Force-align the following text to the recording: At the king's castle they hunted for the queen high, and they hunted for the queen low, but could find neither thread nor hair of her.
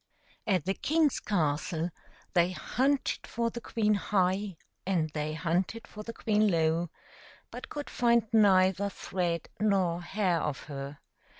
At 0.47 0.65
the 0.65 0.73
king's 0.73 1.19
castle 1.19 1.91
they 2.33 2.49
hunted 2.53 3.27
for 3.27 3.51
the 3.51 3.61
queen 3.61 3.93
high, 3.93 4.57
and 4.83 5.11
they 5.11 5.35
hunted 5.35 5.85
for 5.87 6.01
the 6.01 6.11
queen 6.11 6.47
low, 6.47 6.89
but 7.51 7.69
could 7.69 7.87
find 7.87 8.25
neither 8.33 8.89
thread 8.89 9.47
nor 9.59 10.01
hair 10.01 10.41
of 10.41 10.61
her. 10.61 10.97